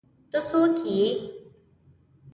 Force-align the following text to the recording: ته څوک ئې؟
ته 0.31 0.39
څوک 0.49 0.75
ئې؟ 0.93 1.05